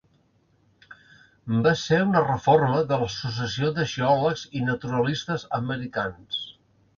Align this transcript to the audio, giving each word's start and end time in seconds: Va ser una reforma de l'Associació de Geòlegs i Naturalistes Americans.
Va 1.67 1.73
ser 1.81 1.99
una 2.05 2.23
reforma 2.23 2.79
de 2.93 2.99
l'Associació 3.03 3.69
de 3.77 3.85
Geòlegs 3.93 4.47
i 4.61 4.63
Naturalistes 4.71 5.47
Americans. 5.61 6.43